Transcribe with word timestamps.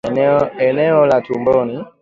eneo 0.57 1.05
la 1.05 1.21
tumboni 1.21 1.83